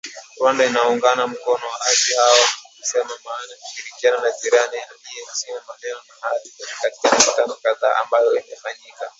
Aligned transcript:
Rwanda 0.37 0.61
inaunga 0.65 1.09
mkono 1.31 1.65
waasi 1.69 2.13
hao 2.15 2.37
na 2.39 2.69
kusema 2.79 3.13
maana 3.25 3.51
ya 3.51 3.57
ushirikiano 3.71 4.17
na 4.23 4.31
jirani 4.41 4.77
aiyeheshimu 4.77 5.61
maneno 5.67 5.99
na 6.07 6.27
ahadi 6.27 6.49
zake 6.59 6.75
katika 6.81 7.11
mikutano 7.17 7.53
kadhaa 7.63 7.95
ambayo 8.03 8.31
imefanyika 8.33 9.09